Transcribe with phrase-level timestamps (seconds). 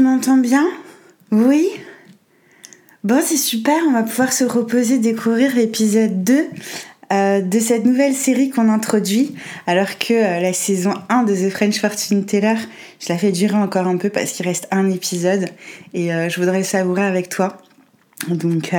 [0.00, 0.66] tu m'entends bien?
[1.30, 1.68] Oui
[3.04, 6.46] Bon, c'est super, on va pouvoir se reposer, découvrir l'épisode 2
[7.12, 9.34] euh, de cette nouvelle série qu'on introduit,
[9.66, 12.54] alors que euh, la saison 1 de The French Fortune Teller,
[12.98, 15.44] je la fais durer encore un peu parce qu'il reste un épisode
[15.92, 17.58] et euh, je voudrais savourer avec toi.
[18.26, 18.74] Donc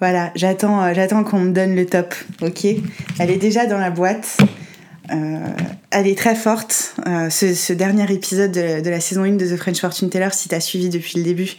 [0.00, 2.66] voilà, j'attends, j'attends qu'on me donne le top, ok?
[3.18, 4.38] Elle est déjà dans la boîte.
[5.08, 6.94] Elle est très forte.
[7.30, 10.60] Ce, dernier épisode de, la saison 1 de The French Fortune Teller, si tu as
[10.60, 11.56] suivi depuis le début,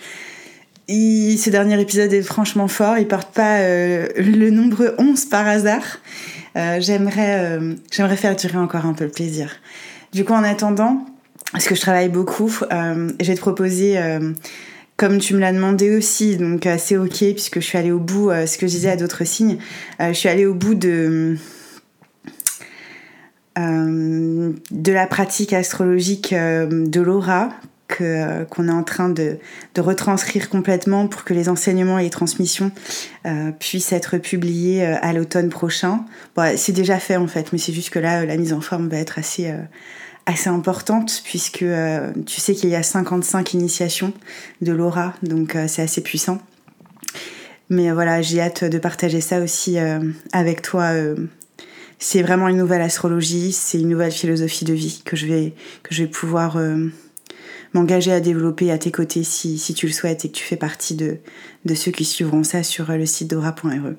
[0.87, 2.97] ce dernier épisode est franchement fort.
[2.97, 5.99] Il porte pas euh, le nombre 11 par hasard.
[6.55, 9.51] Euh, j'aimerais, euh, j'aimerais faire durer encore un peu le plaisir.
[10.13, 11.05] Du coup, en attendant,
[11.51, 13.99] parce que je travaille beaucoup, je vais te proposer,
[14.95, 18.31] comme tu me l'as demandé aussi, donc c'est ok, puisque je suis allée au bout,
[18.45, 19.57] ce que je disais à d'autres signes,
[19.99, 21.37] je suis allée au bout de.
[23.57, 27.49] De la pratique astrologique de Laura
[28.01, 29.37] euh, qu'on est en train de,
[29.77, 32.71] retranscrire complètement pour que les enseignements et les transmissions
[33.25, 36.03] euh, puissent être publiés euh, à l'automne prochain.
[36.57, 38.97] c'est déjà fait en fait, mais c'est juste que là, la mise en forme va
[38.97, 39.53] être assez,
[40.25, 41.65] assez importante puisque
[42.25, 44.13] tu sais qu'il y a 55 initiations
[44.61, 46.39] de l'aura, donc c'est assez puissant.
[47.69, 49.77] Mais voilà, j'ai hâte de partager ça aussi
[50.33, 50.91] avec toi
[51.99, 56.57] c'est vraiment une nouvelle astrologie, c'est une nouvelle philosophie de vie que je vais, pouvoir
[57.73, 60.95] m'engager à développer à tes côtés si, tu le souhaites et que tu fais partie
[60.95, 61.19] de,
[61.73, 63.93] ceux qui suivront ça sur le site dora.re.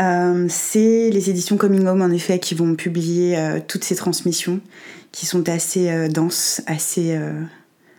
[0.00, 4.60] Euh, c'est les éditions Coming Home en effet qui vont publier euh, toutes ces transmissions
[5.10, 7.18] qui sont assez euh, denses, assez,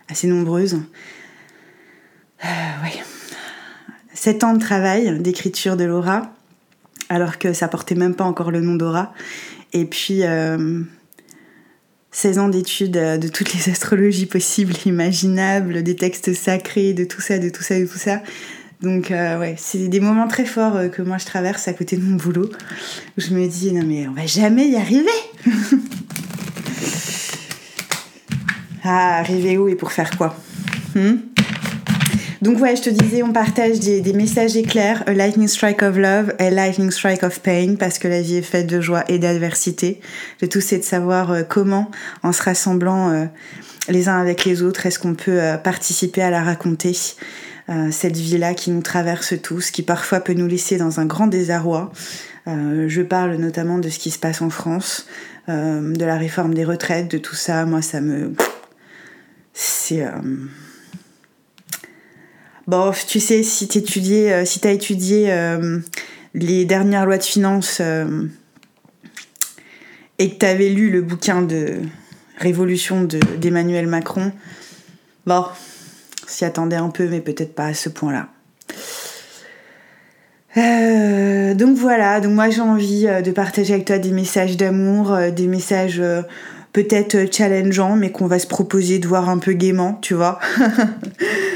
[0.08, 0.80] assez nombreuses.
[2.42, 3.02] ouais.
[4.12, 6.32] Sept ans de travail d'écriture de Laura,
[7.08, 9.12] alors que ça portait même pas encore le nom d'Aura.
[9.72, 10.22] Et puis
[12.14, 17.20] 16 ans d'études euh, de toutes les astrologies possibles, imaginables, des textes sacrés, de tout
[17.20, 18.22] ça, de tout ça, de tout ça.
[18.80, 21.96] Donc euh, ouais, c'est des moments très forts euh, que moi je traverse à côté
[21.96, 22.50] de mon boulot.
[23.18, 25.08] Où je me dis non mais on va jamais y arriver.
[28.84, 30.36] ah, arriver où et pour faire quoi
[30.94, 31.33] hmm?
[32.42, 36.34] Donc ouais, je te disais, on partage des, messages éclairs, a lightning strike of love,
[36.38, 40.00] a lightning strike of pain, parce que la vie est faite de joie et d'adversité.
[40.40, 41.90] Le tout, c'est de savoir euh, comment,
[42.22, 43.24] en se rassemblant euh,
[43.88, 46.96] les uns avec les autres, est-ce qu'on peut euh, participer à la raconter.
[47.90, 51.92] cette vie-là qui nous traverse tous, qui parfois peut nous laisser dans un grand désarroi.
[52.46, 55.06] je parle notamment de ce qui se passe en France,
[55.48, 57.64] de la réforme des retraites, de tout ça.
[57.64, 58.34] Moi, ça me...
[59.54, 60.04] C'est
[62.66, 65.80] Bon, tu sais, si tu euh, as étudié euh,
[66.32, 68.26] les dernières lois de finances euh,
[70.18, 71.80] et que tu avais lu le bouquin de
[72.38, 74.32] Révolution d'Emmanuel Macron,
[75.26, 75.44] bon,
[76.26, 78.28] s'y attendait un peu, mais peut-être pas à ce point-là.
[81.54, 86.02] donc voilà, donc moi j'ai envie de partager avec toi des messages d'amour, des messages
[86.72, 90.38] peut-être challengeants, mais qu'on va se proposer de voir un peu gaiement, tu vois.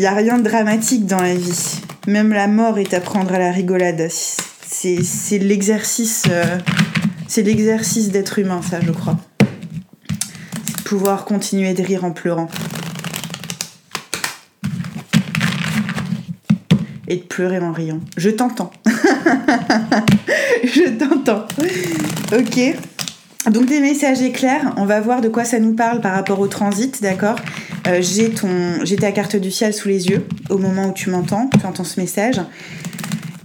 [0.00, 1.82] Il n'y a rien de dramatique dans la vie.
[2.06, 4.08] Même la mort est à prendre à la rigolade.
[4.10, 6.56] C'est l'exercice euh,
[7.28, 9.18] c'est l'exercice d'être humain, ça, je crois.
[10.64, 12.48] C'est pouvoir continuer de rire en pleurant.
[17.06, 18.00] Et de pleurer en riant.
[18.16, 18.70] Je t'entends.
[20.64, 21.44] je t'entends.
[22.32, 22.58] Ok.
[23.50, 26.46] Donc des messages éclairs, on va voir de quoi ça nous parle par rapport au
[26.46, 27.36] transit, d'accord?
[27.86, 31.66] Euh, J'ai ta carte du ciel sous les yeux au moment où tu m'entends, tu
[31.66, 32.40] entends ce message.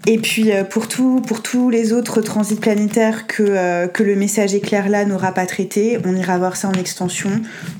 [0.08, 4.88] Et puis euh, pour, tous les autres transits planétaires que, euh, que le message éclair
[4.88, 7.32] là n'aura pas traité, on ira voir ça en extension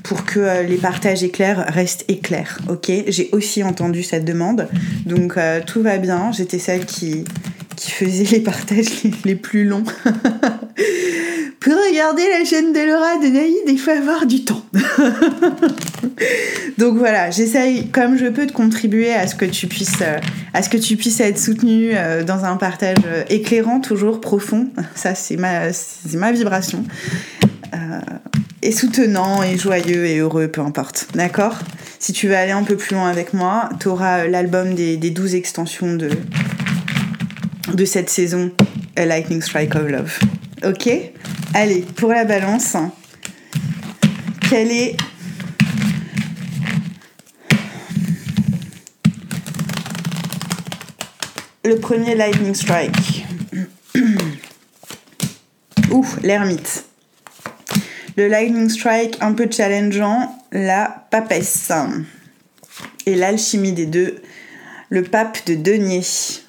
[0.02, 2.58] pour que les partages éclairs restent éclairs.
[2.68, 2.90] Ok?
[3.06, 4.68] J'ai aussi entendu cette demande,
[5.04, 6.32] donc tout va bien.
[6.32, 7.24] J'étais celle qui,
[7.78, 9.84] faisait les partages les plus longs.
[11.96, 14.62] regarder la chaîne de Laura de Naïd, il faut avoir du temps.
[16.78, 20.18] Donc voilà, j'essaye comme je peux de contribuer à ce que tu puisses, euh,
[20.52, 24.68] à ce que tu puisses être soutenu euh, dans un partage euh, éclairant, toujours profond.
[24.94, 25.68] Ça, c'est ma,
[26.12, 26.84] ma vibration.
[28.60, 31.08] et soutenant, et joyeux, et heureux, peu importe.
[31.14, 31.58] D'accord?
[31.98, 35.10] Si tu veux aller un peu plus loin avec moi, tu auras l'album des, des
[35.10, 36.10] 12 extensions de,
[37.72, 38.50] de cette saison,
[38.96, 40.18] A Lightning Strike of Love.
[40.64, 40.88] Ok
[41.54, 42.76] Allez, pour la balance,
[44.48, 44.96] quel est
[51.64, 53.26] le premier lightning strike?
[55.90, 56.84] Ouh, l'ermite.
[58.16, 60.42] Le Lightning Strike, un peu challengeant.
[60.50, 61.70] La papesse.
[63.04, 64.22] Et l'alchimie des deux,
[64.88, 66.00] le pape de denier.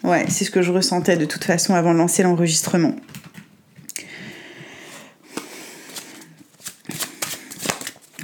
[0.03, 2.95] Ouais, c'est ce que je ressentais de toute façon avant de lancer l'enregistrement.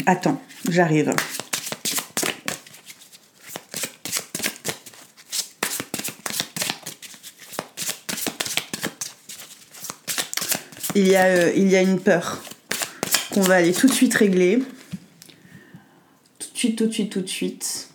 [0.05, 1.13] Attends, j'arrive.
[10.95, 12.43] Il y, a, euh, il y a une peur
[13.31, 14.59] qu'on va aller tout de suite régler.
[16.37, 17.89] Tout de suite, tout de suite, tout de suite.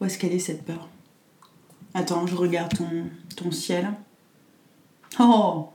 [0.00, 0.88] Où est-ce qu'elle est cette peur?
[1.94, 3.92] Attends, je regarde ton, ton ciel.
[5.18, 5.71] Oh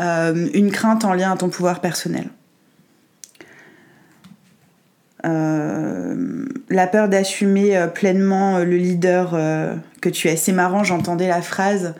[0.00, 2.28] Euh, une crainte en lien à ton pouvoir personnel.
[5.26, 9.32] Euh, la peur d'assumer euh, pleinement le leader
[10.00, 10.36] que tu es.
[10.36, 11.94] C'est marrant, j'entendais la phrase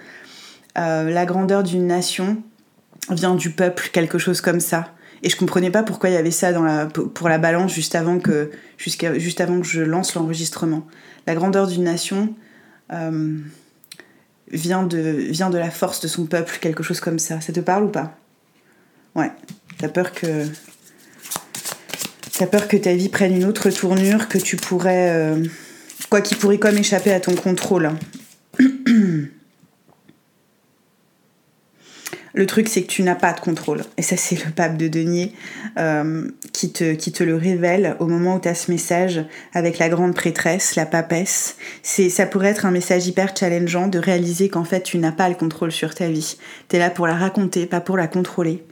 [0.77, 2.43] La grandeur d'une nation
[3.11, 4.89] vient du peuple, quelque chose comme ça.
[5.23, 6.53] Et je comprenais pas pourquoi il y avait ça
[6.95, 10.87] pour la balance juste avant que, juste avant que je lance l'enregistrement.
[11.27, 12.35] La grandeur d'une nation
[14.53, 17.41] vient de, la force de son peuple, quelque chose comme ça.
[17.41, 18.17] Ça te parle ou pas?
[19.15, 19.31] Ouais.
[19.79, 20.47] T'as peur que.
[22.39, 25.11] T'as peur que ta vie prenne une autre tournure, que tu pourrais.
[25.11, 25.45] Euh,
[26.09, 27.91] quoi, qui pourrait comme échapper à ton contrôle.
[32.35, 33.83] Le truc, c'est que tu n'as pas de contrôle.
[33.97, 35.33] Et ça, c'est le pape de Denier
[35.79, 39.79] euh, qui, te, qui te le révèle au moment où tu as ce message avec
[39.79, 41.57] la grande prêtresse, la papesse.
[41.83, 45.29] C'est, ça pourrait être un message hyper challengeant de réaliser qu'en fait, tu n'as pas
[45.29, 46.37] le contrôle sur ta vie.
[46.69, 48.65] Tu es là pour la raconter, pas pour la contrôler.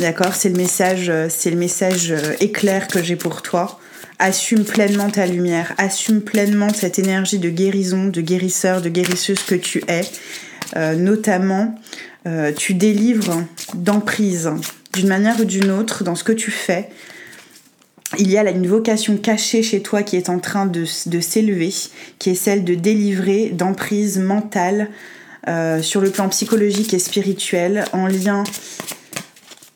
[0.00, 0.34] D'accord?
[0.34, 3.80] C'est le message, c'est le message euh, éclair que j'ai pour toi.
[4.18, 9.54] Assume pleinement ta lumière, assume pleinement cette énergie de guérison, de guérisseur, de guérisseuse que
[9.54, 10.02] tu es.
[10.74, 11.76] Euh, notamment
[12.26, 14.50] euh, tu délivres d'emprise
[14.94, 16.90] d'une manière ou d'une autre dans ce que tu fais.
[18.18, 21.72] Il y a là une vocation cachée chez toi qui est en train de, s'élever,
[22.18, 24.90] qui est celle de délivrer d'emprise mentale
[25.48, 28.42] euh, sur le plan psychologique et spirituel, en lien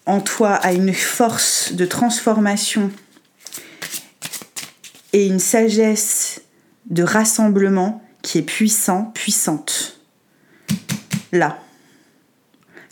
[0.07, 2.91] en toi à une force de transformation
[5.13, 6.41] et une sagesse
[6.89, 10.00] de rassemblement qui est puissant, puissante.
[11.33, 11.59] Là.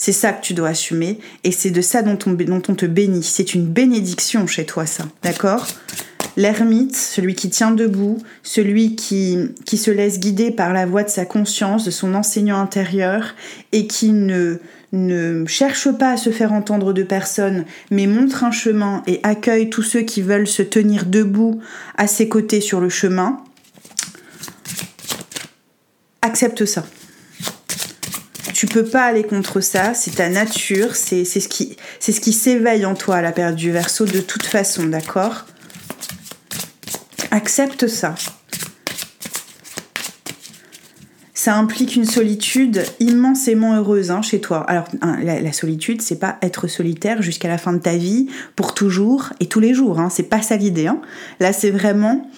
[0.00, 3.24] C'est ça que tu dois assumer et c'est de ça dont on, te bénit.
[3.24, 5.04] C'est une bénédiction chez toi, ça.
[5.24, 5.66] D'accord?
[6.36, 9.36] L'ermite, celui qui tient debout, celui qui,
[9.66, 13.34] se laisse guider par la voix de sa conscience, de son enseignant intérieur
[13.72, 19.02] et qui ne cherche pas à se faire entendre de personne, mais montre un chemin
[19.08, 21.60] et accueille tous ceux qui veulent se tenir debout
[21.96, 23.42] à ses côtés sur le chemin,
[26.22, 26.84] accepte ça
[28.58, 33.20] tu peux pas aller contre ça, c'est ta nature, c'est ce qui, s'éveille en toi
[33.20, 35.46] la période du verso de toute façon, d'accord?
[37.30, 38.16] Accepte ça.
[41.34, 44.68] Ça implique une solitude immensément heureuse hein, chez toi.
[44.68, 44.88] Alors,
[45.22, 48.26] la, solitude, c'est pas être solitaire jusqu'à la fin de ta vie,
[48.56, 50.00] pour toujours et tous les jours.
[50.00, 50.88] Hein, c'est pas ça l'idée.
[50.88, 51.00] Hein.
[51.38, 52.28] Là, c'est vraiment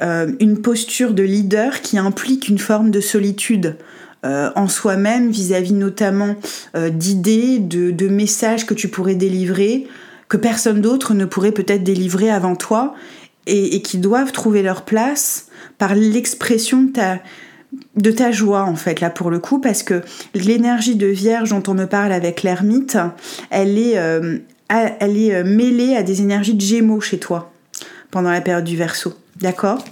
[0.00, 3.76] euh, une posture de leader qui implique une forme de solitude.
[4.24, 6.36] Euh, en soi-même vis-à-vis notamment
[6.76, 9.88] euh, d'idées, de, messages que tu pourrais délivrer,
[10.28, 12.94] que personne d'autre ne pourrait peut-être délivrer avant toi,
[13.48, 17.18] et, qui doivent trouver leur place par l'expression de ta,
[17.96, 20.02] de ta joie en fait là pour le coup parce que
[20.32, 22.98] l'énergie de vierge dont on me parle avec l'ermite
[23.50, 24.38] elle est, euh,
[24.68, 27.52] elle est mêlée à des énergies de gémeaux chez toi
[28.12, 29.84] pendant la période du verso d'accord?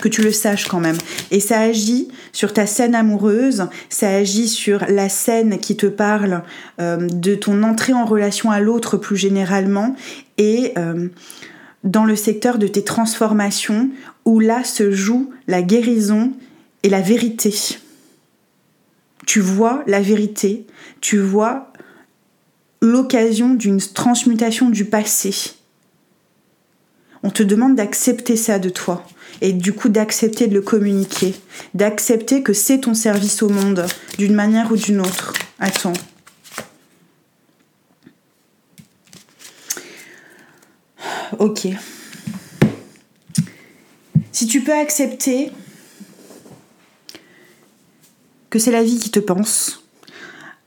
[0.00, 0.98] Que tu le saches quand même.
[1.30, 6.42] Et ça agit sur ta scène amoureuse, ça agit sur la scène qui te parle
[6.82, 9.96] euh, de ton entrée en relation à l'autre plus généralement
[10.36, 11.08] et euh,
[11.82, 13.88] dans le secteur de tes transformations
[14.26, 16.30] où là se joue la guérison
[16.82, 17.54] et la vérité.
[19.24, 20.66] Tu vois la vérité,
[21.00, 21.72] tu vois
[22.82, 25.54] l'occasion d'une transmutation du passé.
[27.22, 29.06] On te demande d'accepter ça de toi
[29.40, 31.34] et du coup d'accepter de le communiquer,
[31.74, 33.86] d'accepter que c'est ton service au monde
[34.18, 35.32] d'une manière ou d'une autre.
[35.58, 35.92] Attends.
[41.38, 41.68] Ok.
[44.32, 45.50] Si tu peux accepter
[48.50, 49.82] que c'est la vie qui te pense,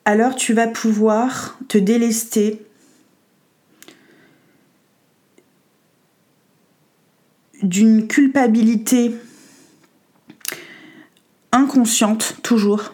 [0.05, 2.65] alors tu vas pouvoir te délester
[7.61, 9.13] d'une culpabilité
[11.51, 12.93] inconsciente, toujours,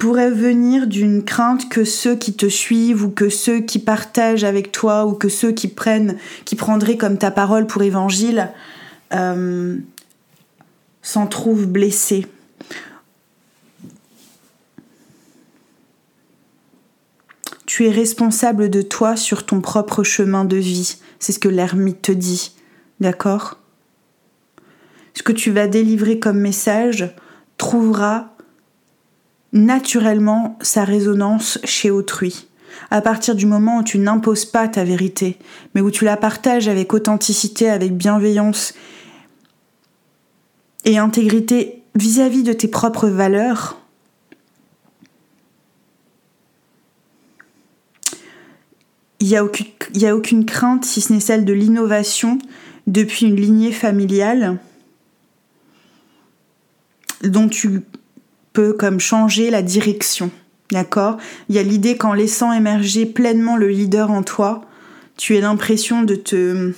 [0.00, 4.72] pourrait venir d'une crainte que ceux qui te suivent ou que ceux qui partagent avec
[4.72, 8.50] toi ou que ceux qui prennent, qui prendraient comme ta parole pour évangile,
[9.12, 9.76] euh,
[11.02, 12.26] s'en trouvent blessés.
[17.66, 20.96] Tu es responsable de toi sur ton propre chemin de vie.
[21.18, 22.52] C'est ce que l'ermite te dit.
[23.00, 23.58] D'accord
[25.14, 27.14] Ce que tu vas délivrer comme message
[27.56, 28.36] trouvera
[29.52, 32.46] naturellement sa résonance chez autrui.
[32.90, 35.38] À partir du moment où tu n'imposes pas ta vérité,
[35.74, 38.74] mais où tu la partages avec authenticité, avec bienveillance
[40.84, 43.80] et intégrité vis-à-vis de tes propres valeurs,
[49.18, 52.38] il n'y a, a, aucune crainte, si ce n'est celle de l'innovation,
[52.86, 54.58] depuis une lignée familiale
[57.22, 57.82] dont tu
[58.52, 60.30] peut comme changer la direction.
[60.70, 61.18] D'accord?
[61.48, 64.62] Il y a l'idée qu'en laissant émerger pleinement le leader en toi,
[65.16, 66.72] tu as l'impression de te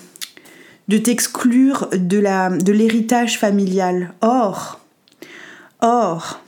[0.89, 4.15] de t'exclure de la de l'héritage familial.
[4.21, 4.81] Or
[5.81, 6.41] or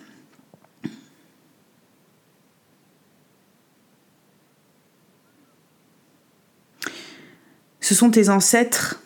[7.81, 9.04] ce sont tes ancêtres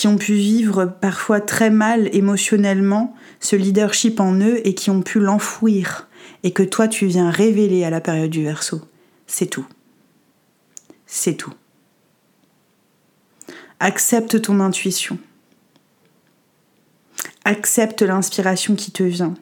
[0.00, 5.02] qui ont pu vivre parfois très mal émotionnellement ce leadership en eux et qui ont
[5.02, 6.08] pu l'enfouir
[6.42, 8.80] et que toi tu viens révéler à la période du verso.
[9.26, 9.66] C'est tout.
[11.04, 11.52] C'est tout.
[13.78, 15.18] Accepte ton intuition.
[17.44, 19.34] Accepte l'inspiration qui te vient.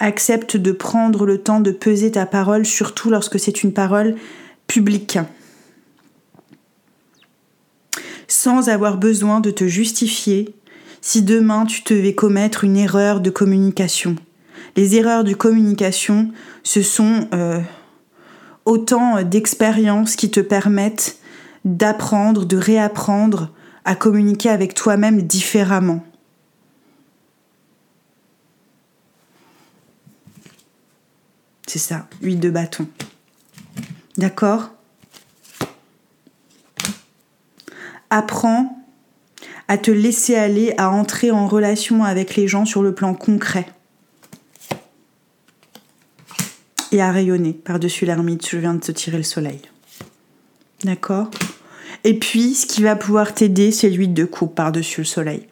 [0.00, 4.16] Accepte de prendre le temps de peser ta parole, surtout lorsque c'est une parole
[4.66, 5.20] publique
[8.48, 10.54] sans avoir besoin de te justifier
[11.02, 14.16] si demain tu devais commettre une erreur de communication.
[14.74, 17.60] Les erreurs de communication, ce sont euh,
[18.64, 21.18] autant d'expériences qui te permettent
[21.66, 23.50] d'apprendre, de réapprendre
[23.84, 26.02] à communiquer avec toi-même différemment.
[31.66, 32.88] C'est ça, huile de bâton.
[34.16, 34.70] D'accord?
[38.10, 38.78] Apprends
[39.68, 43.66] à te laisser aller, à entrer en relation avec les gens sur le plan concret.
[46.90, 49.60] Et à rayonner par-dessus l'ermite, je viens de te tirer le soleil.
[50.84, 51.30] D'accord?
[52.04, 55.46] Et puis, ce qui va pouvoir t'aider, c'est l'huile de coupe par-dessus le soleil.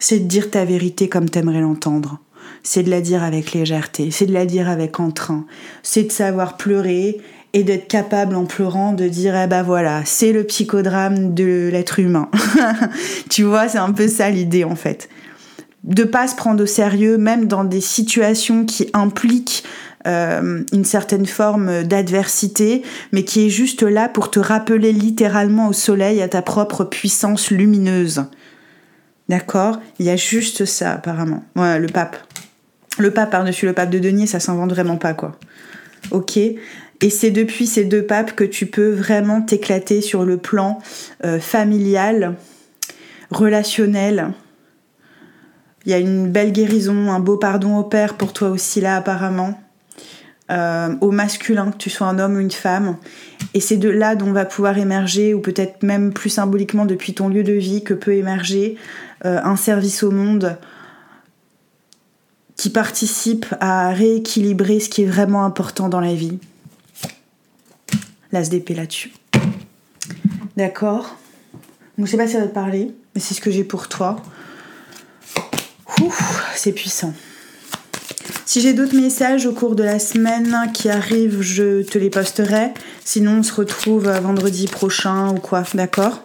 [0.00, 2.18] C'est de dire ta vérité comme t'aimerais l'entendre.
[2.62, 5.46] C'est de la dire avec légèreté, c'est de la dire avec entrain,
[5.82, 7.18] c'est de savoir pleurer
[7.52, 11.98] et d'être capable en pleurant de dire eh ben voilà c'est le psychodrame de l'être
[11.98, 12.30] humain.
[13.30, 15.08] Tu vois c'est un peu ça l'idée en fait.
[15.84, 19.64] De pas se prendre au sérieux même dans des situations qui impliquent
[20.06, 25.72] euh, une certaine forme d'adversité mais qui est juste là pour te rappeler littéralement au
[25.72, 28.24] soleil à ta propre puissance lumineuse.
[29.28, 29.80] D'accord?
[29.98, 31.44] Il y a juste ça apparemment.
[31.54, 32.16] Voilà le pape.
[32.98, 35.38] Le pape par-dessus le pape de Denier ça s'invente vraiment pas quoi.
[36.10, 36.38] Ok?
[37.00, 40.80] Et c'est depuis ces deux papes que tu peux vraiment t'éclater sur le plan
[41.24, 42.34] euh, familial,
[43.30, 44.32] relationnel.
[45.86, 48.96] Il y a une belle guérison, un beau pardon au père pour toi aussi là
[48.96, 49.60] apparemment.
[50.50, 52.96] Euh, au masculin, que tu sois un homme ou une femme.
[53.52, 57.28] Et c'est de là dont va pouvoir émerger, ou peut-être même plus symboliquement depuis ton
[57.28, 58.76] lieu de vie, que peut émerger
[59.26, 60.56] euh, un service au monde
[62.56, 66.38] qui participe à rééquilibrer ce qui est vraiment important dans la vie
[68.32, 69.12] l'ASDP là-dessus.
[70.56, 71.16] D'accord
[71.96, 73.88] Donc je sais pas si ça va te parler, mais c'est ce que j'ai pour
[73.88, 74.22] toi.
[76.56, 77.14] c'est puissant.
[78.44, 82.72] Si j'ai d'autres messages au cours de la semaine qui arrivent, je te les posterai.
[83.04, 86.22] Sinon, on se retrouve vendredi prochain ou quoi, d'accord?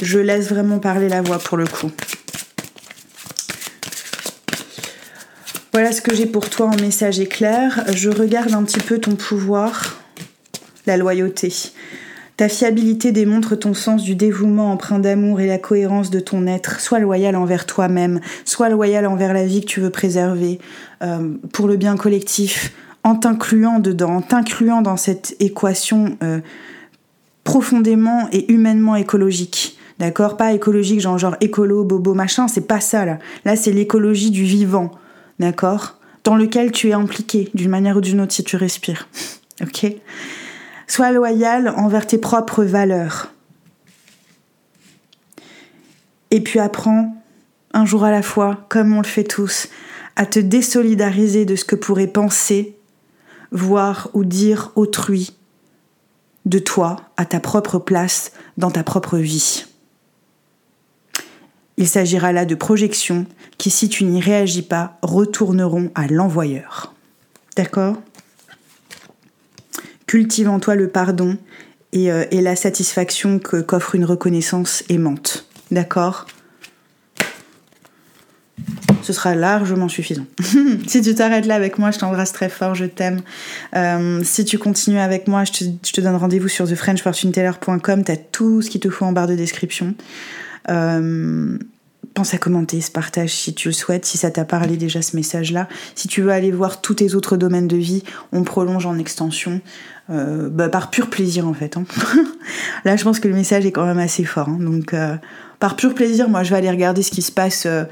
[0.00, 1.90] Je laisse vraiment parler la voix pour le coup.
[5.72, 7.84] Voilà ce que j'ai pour toi en message éclair.
[7.94, 9.99] Je regarde un petit peu ton pouvoir
[10.90, 11.52] la loyauté.
[12.36, 16.80] Ta fiabilité démontre ton sens du dévouement empreint d'amour et la cohérence de ton être.
[16.80, 20.58] Sois loyal envers toi-même, sois loyal envers la vie que tu veux préserver,
[21.02, 22.72] euh, pour le bien collectif,
[23.04, 26.40] en t'incluant dedans, en t'incluant dans cette équation euh,
[27.44, 29.78] profondément et humainement écologique.
[29.98, 30.36] D'accord?
[30.38, 33.18] Pas écologique, genre, genre écolo, bobo, machin, c'est pas ça là.
[33.44, 34.92] Là, c'est l'écologie du vivant.
[35.38, 35.98] D'accord?
[36.24, 39.08] Dans lequel tu es impliqué, d'une manière ou d'une autre, si tu respires.
[39.62, 39.94] ok?
[40.90, 43.32] Sois loyal envers tes propres valeurs.
[46.32, 47.14] Et puis apprends,
[47.72, 49.68] un jour à la fois, comme on le fait tous,
[50.16, 52.76] à te désolidariser de ce que pourrait penser,
[53.52, 55.36] voir ou dire autrui
[56.44, 59.66] de toi à ta propre place dans ta propre vie.
[61.76, 63.26] Il s'agira là de projections
[63.58, 66.92] qui, si tu n'y réagis pas, retourneront à l'envoyeur.
[67.54, 67.94] D'accord?
[70.10, 71.38] Cultive en toi le pardon
[71.92, 75.46] et, euh, et la satisfaction que qu'offre une reconnaissance aimante.
[75.70, 76.26] D'accord?
[79.02, 80.26] Ce sera largement suffisant.
[80.88, 83.20] si tu t'arrêtes là avec moi, je t'embrasse très fort, je t'aime.
[83.76, 88.02] Euh, si tu continues avec moi, je te, je te donne rendez-vous sur thefrenchfortuneteller.com.
[88.02, 89.94] T'as tout ce qu'il te faut en barre de description.
[90.70, 91.56] Euh,
[92.14, 95.16] pense à commenter ce partage si tu le souhaites, si ça t'a parlé déjà ce
[95.16, 95.68] message-là.
[95.94, 98.02] Si tu veux aller voir tous tes autres domaines de vie,
[98.32, 99.60] on prolonge en extension.
[100.10, 101.76] Euh, bah, par pur plaisir en fait.
[101.76, 101.84] Hein.
[102.84, 104.48] Là, je pense que le message est quand même assez fort.
[104.48, 104.58] Hein.
[104.60, 105.16] Donc, euh,
[105.60, 107.84] par pur plaisir, moi, je vais aller regarder ce qui se passe euh,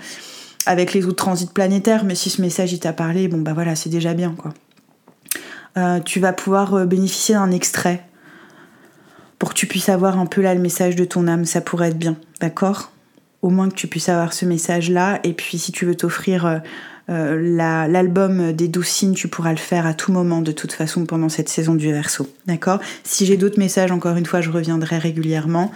[0.66, 2.04] avec les autres transits planétaires.
[2.04, 4.52] Mais si ce message il t'a parlé, bon bah voilà, c'est déjà bien quoi.
[6.04, 8.04] tu vas pouvoir bénéficier d'un extrait
[9.38, 11.44] pour que tu puisses avoir un peu là le message de ton âme.
[11.44, 12.90] Ça pourrait être bien, d'accord?
[13.42, 15.20] Au moins que tu puisses avoir ce message-là.
[15.22, 16.60] Et puis, si tu veux t'offrir
[17.10, 21.06] euh, l'album des douze signes, tu pourras le faire à tout moment de toute façon
[21.06, 22.28] pendant cette saison du verso.
[22.46, 22.80] D'accord?
[23.04, 25.72] Si j'ai d'autres messages, encore une fois, je reviendrai régulièrement.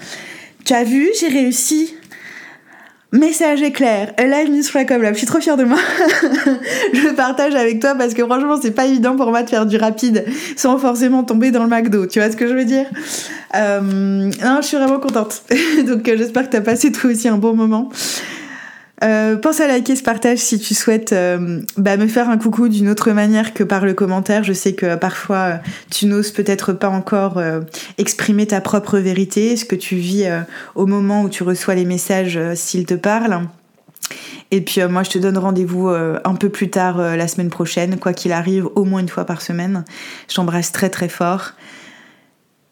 [0.65, 1.95] Tu as vu, j'ai réussi
[3.15, 5.77] Message éclair, live news comme là, je suis trop fière de moi.
[6.95, 9.67] je le partage avec toi parce que franchement c'est pas évident pour moi de faire
[9.67, 10.25] du rapide
[10.57, 12.87] sans forcément tomber dans le McDo, tu vois ce que je veux dire?
[13.55, 15.43] Euh, Non, je suis vraiment contente.
[15.87, 17.91] Donc euh, j'espère que t'as passé toi aussi un bon moment.
[19.03, 22.69] Euh, pense à liker ce partage si tu souhaites euh, bah, me faire un coucou
[22.69, 24.45] d'une autre manière que par le commentaire.
[24.45, 25.57] Je sais que parfois euh,
[25.91, 27.43] tu n'oses peut-être pas encore
[27.99, 30.29] exprimer ta propre vérité, ce que tu vis
[30.75, 33.49] au moment où tu reçois les messages s'ils te parlent?
[34.51, 38.13] Et puis moi je te donne rendez-vous un peu plus tard la semaine prochaine, quoi
[38.13, 39.85] qu'il arrive, au moins une fois par semaine.
[40.29, 41.53] Je t'embrasse très très fort.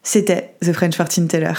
[0.03, 1.53] C'était The French Fortune Teller.